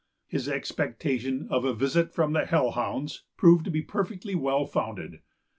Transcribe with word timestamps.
His 0.25 0.49
expectation 0.49 1.47
of 1.51 1.63
a 1.63 1.75
"visit 1.75 2.11
from 2.11 2.33
the 2.33 2.47
hell 2.47 2.71
hounds" 2.71 3.21
proved 3.37 3.65
to 3.65 3.69
be 3.69 3.83
perfectly 3.83 4.33
well 4.33 4.65
founded. 4.65 5.19